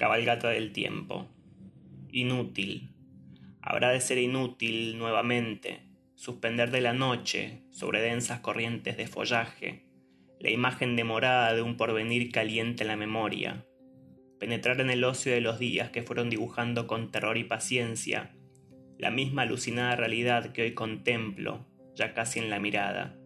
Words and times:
Cabalgata 0.00 0.48
del 0.48 0.72
tiempo. 0.72 1.28
Inútil. 2.10 2.88
Habrá 3.60 3.90
de 3.90 4.00
ser 4.00 4.16
inútil 4.16 4.96
nuevamente 4.96 5.82
suspender 6.14 6.70
de 6.70 6.80
la 6.80 6.94
noche, 6.94 7.64
sobre 7.68 8.00
densas 8.00 8.40
corrientes 8.40 8.96
de 8.96 9.06
follaje, 9.06 9.84
la 10.38 10.48
imagen 10.48 10.96
demorada 10.96 11.52
de 11.52 11.60
un 11.60 11.76
porvenir 11.76 12.32
caliente 12.32 12.82
en 12.82 12.88
la 12.88 12.96
memoria, 12.96 13.66
penetrar 14.38 14.80
en 14.80 14.88
el 14.88 15.04
ocio 15.04 15.32
de 15.32 15.42
los 15.42 15.58
días 15.58 15.90
que 15.90 16.02
fueron 16.02 16.30
dibujando 16.30 16.86
con 16.86 17.10
terror 17.10 17.36
y 17.36 17.44
paciencia 17.44 18.34
la 18.96 19.10
misma 19.10 19.42
alucinada 19.42 19.96
realidad 19.96 20.52
que 20.52 20.62
hoy 20.62 20.72
contemplo, 20.72 21.66
ya 21.94 22.14
casi 22.14 22.38
en 22.38 22.48
la 22.48 22.58
mirada. 22.58 23.18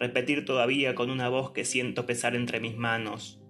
Repetir 0.00 0.44
todavía 0.44 0.96
con 0.96 1.10
una 1.10 1.28
voz 1.28 1.52
que 1.52 1.64
siento 1.64 2.06
pesar 2.06 2.34
entre 2.34 2.58
mis 2.58 2.76
manos. 2.76 3.40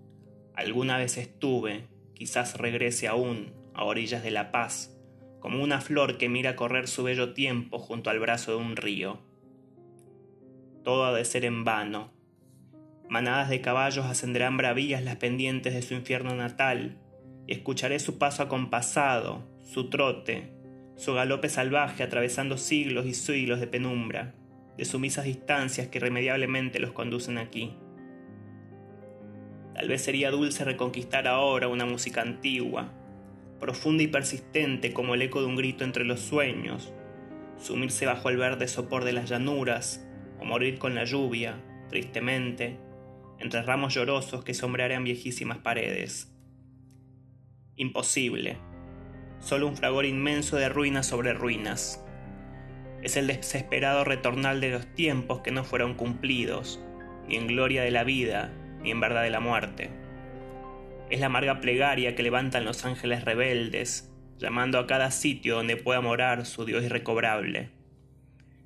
Alguna 0.54 0.98
vez 0.98 1.16
estuve, 1.16 1.95
quizás 2.16 2.56
regrese 2.56 3.06
aún, 3.06 3.52
a 3.74 3.84
orillas 3.84 4.22
de 4.22 4.30
la 4.30 4.50
paz, 4.50 4.98
como 5.38 5.62
una 5.62 5.80
flor 5.80 6.16
que 6.16 6.28
mira 6.28 6.56
correr 6.56 6.88
su 6.88 7.04
bello 7.04 7.34
tiempo 7.34 7.78
junto 7.78 8.10
al 8.10 8.18
brazo 8.18 8.52
de 8.52 8.64
un 8.64 8.74
río. 8.74 9.20
Todo 10.82 11.04
ha 11.04 11.12
de 11.12 11.24
ser 11.24 11.44
en 11.44 11.62
vano. 11.62 12.10
Manadas 13.08 13.50
de 13.50 13.60
caballos 13.60 14.06
ascenderán 14.06 14.56
bravías 14.56 15.04
las 15.04 15.16
pendientes 15.16 15.74
de 15.74 15.82
su 15.82 15.94
infierno 15.94 16.34
natal, 16.34 16.98
y 17.46 17.52
escucharé 17.52 18.00
su 18.00 18.18
paso 18.18 18.42
acompasado, 18.42 19.46
su 19.62 19.90
trote, 19.90 20.52
su 20.96 21.12
galope 21.12 21.48
salvaje 21.48 22.02
atravesando 22.02 22.56
siglos 22.56 23.06
y 23.06 23.14
siglos 23.14 23.60
de 23.60 23.66
penumbra, 23.66 24.34
de 24.76 24.84
sumisas 24.84 25.26
distancias 25.26 25.88
que 25.88 25.98
irremediablemente 25.98 26.80
los 26.80 26.92
conducen 26.92 27.38
aquí. 27.38 27.76
Tal 29.76 29.88
vez 29.88 30.00
sería 30.00 30.30
dulce 30.30 30.64
reconquistar 30.64 31.28
ahora 31.28 31.68
una 31.68 31.84
música 31.84 32.22
antigua, 32.22 32.94
profunda 33.60 34.02
y 34.02 34.06
persistente 34.06 34.94
como 34.94 35.14
el 35.14 35.20
eco 35.20 35.40
de 35.42 35.48
un 35.48 35.56
grito 35.56 35.84
entre 35.84 36.06
los 36.06 36.20
sueños, 36.20 36.94
sumirse 37.58 38.06
bajo 38.06 38.30
el 38.30 38.38
verde 38.38 38.68
sopor 38.68 39.04
de 39.04 39.12
las 39.12 39.28
llanuras, 39.28 40.02
o 40.40 40.46
morir 40.46 40.78
con 40.78 40.94
la 40.94 41.04
lluvia, 41.04 41.62
tristemente, 41.90 42.78
entre 43.38 43.60
ramos 43.64 43.92
llorosos 43.92 44.42
que 44.44 44.54
sombrearan 44.54 45.04
viejísimas 45.04 45.58
paredes. 45.58 46.34
Imposible 47.76 48.56
solo 49.40 49.68
un 49.68 49.76
fragor 49.76 50.06
inmenso 50.06 50.56
de 50.56 50.70
ruinas 50.70 51.06
sobre 51.06 51.34
ruinas. 51.34 52.02
Es 53.02 53.18
el 53.18 53.26
desesperado 53.26 54.04
retornal 54.04 54.62
de 54.62 54.70
los 54.70 54.86
tiempos 54.94 55.42
que 55.42 55.50
no 55.50 55.64
fueron 55.64 55.92
cumplidos, 55.92 56.80
ni 57.28 57.36
en 57.36 57.46
gloria 57.46 57.82
de 57.82 57.90
la 57.90 58.04
vida, 58.04 58.54
ni 58.86 58.92
en 58.92 59.00
verdad 59.00 59.24
de 59.24 59.30
la 59.30 59.40
muerte. 59.40 59.90
Es 61.10 61.18
la 61.18 61.26
amarga 61.26 61.60
plegaria 61.60 62.14
que 62.14 62.22
levantan 62.22 62.64
los 62.64 62.84
ángeles 62.84 63.24
rebeldes, 63.24 64.12
llamando 64.38 64.78
a 64.78 64.86
cada 64.86 65.10
sitio 65.10 65.56
donde 65.56 65.76
pueda 65.76 66.00
morar 66.00 66.46
su 66.46 66.64
Dios 66.64 66.84
irrecobrable. 66.84 67.70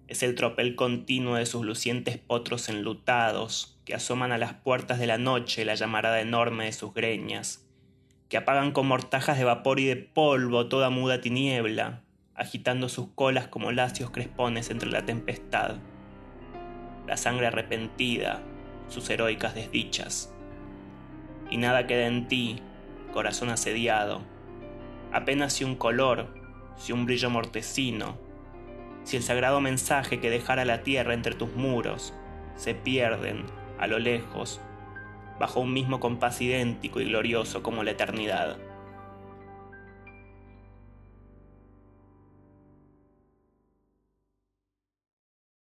Es 0.08 0.22
el 0.22 0.34
tropel 0.34 0.74
continuo 0.74 1.36
de 1.36 1.46
sus 1.46 1.64
lucientes 1.64 2.18
potros 2.18 2.68
enlutados, 2.68 3.80
que 3.86 3.94
asoman 3.94 4.30
a 4.30 4.36
las 4.36 4.52
puertas 4.52 4.98
de 4.98 5.06
la 5.06 5.16
noche 5.16 5.64
la 5.64 5.74
llamarada 5.74 6.20
enorme 6.20 6.66
de 6.66 6.72
sus 6.72 6.92
greñas, 6.92 7.66
que 8.28 8.36
apagan 8.36 8.72
con 8.72 8.86
mortajas 8.86 9.38
de 9.38 9.44
vapor 9.44 9.80
y 9.80 9.86
de 9.86 9.96
polvo 9.96 10.68
toda 10.68 10.90
muda 10.90 11.22
tiniebla, 11.22 12.02
agitando 12.34 12.90
sus 12.90 13.08
colas 13.14 13.48
como 13.48 13.72
lacios 13.72 14.10
crespones 14.10 14.68
entre 14.70 14.90
la 14.90 15.06
tempestad. 15.06 15.76
La 17.06 17.16
sangre 17.16 17.46
arrepentida, 17.46 18.42
sus 18.90 19.08
heroicas 19.08 19.54
desdichas. 19.54 20.34
Y 21.50 21.56
nada 21.56 21.86
queda 21.86 22.06
en 22.06 22.28
ti, 22.28 22.60
corazón 23.12 23.48
asediado, 23.48 24.20
apenas 25.12 25.54
si 25.54 25.64
un 25.64 25.76
color, 25.76 26.34
si 26.76 26.92
un 26.92 27.06
brillo 27.06 27.30
mortecino, 27.30 28.18
si 29.04 29.16
el 29.16 29.22
sagrado 29.22 29.60
mensaje 29.60 30.20
que 30.20 30.30
dejara 30.30 30.64
la 30.64 30.82
tierra 30.82 31.14
entre 31.14 31.34
tus 31.34 31.54
muros 31.54 32.12
se 32.56 32.74
pierden 32.74 33.46
a 33.78 33.86
lo 33.86 33.98
lejos 33.98 34.60
bajo 35.38 35.60
un 35.60 35.72
mismo 35.72 36.00
compás 36.00 36.40
idéntico 36.42 37.00
y 37.00 37.06
glorioso 37.06 37.62
como 37.62 37.82
la 37.82 37.92
eternidad. 37.92 38.58